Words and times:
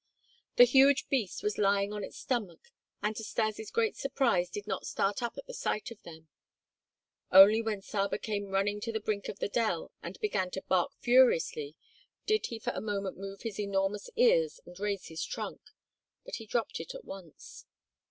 The 0.55 0.63
huge 0.63 1.07
beast 1.09 1.43
was 1.43 1.59
lying 1.59 1.93
on 1.93 2.03
its 2.03 2.17
stomach 2.17 2.69
and 3.03 3.15
to 3.15 3.23
Stas' 3.23 3.69
great 3.69 3.95
surprise 3.95 4.49
did 4.49 4.65
not 4.65 4.87
start 4.87 5.21
up 5.21 5.37
at 5.37 5.45
the 5.45 5.53
sight 5.53 5.91
of 5.91 6.01
them. 6.01 6.27
Only 7.31 7.61
when 7.61 7.83
Saba 7.83 8.17
came 8.17 8.47
running 8.49 8.81
to 8.81 8.91
the 8.91 8.99
brink 8.99 9.27
of 9.27 9.37
the 9.37 9.47
dell 9.47 9.91
and 10.01 10.19
began 10.19 10.49
to 10.53 10.63
bark 10.63 10.91
furiously 11.01 11.75
did 12.25 12.47
he 12.47 12.57
for 12.57 12.73
a 12.73 12.81
moment 12.81 13.19
move 13.19 13.43
his 13.43 13.59
enormous 13.59 14.09
ears 14.15 14.59
and 14.65 14.79
raise 14.79 15.05
his 15.05 15.23
trunk, 15.23 15.61
but 16.25 16.37
he 16.37 16.47
dropped 16.47 16.79
it 16.79 16.95
at 16.95 17.05
once. 17.05 17.67